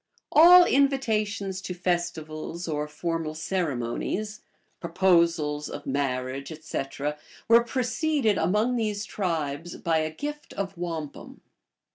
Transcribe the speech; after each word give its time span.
So 0.33 0.39
1 0.41 0.49
All 0.51 0.65
invitations 0.65 1.61
to 1.61 1.75
festivals, 1.75 2.67
or 2.67 2.87
formal 2.87 3.35
ceremonies, 3.35 4.41
proposals 4.79 5.69
>f 5.69 5.85
marriage, 5.85 6.51
etc., 6.51 7.19
were 7.47 7.63
preceded 7.63 8.39
among 8.39 8.77
these 8.77 9.05
tribes 9.05 9.77
by 9.77 9.99
a 9.99 10.09
gift 10.09 10.53
of 10.53 10.75
wampum. 10.75 11.41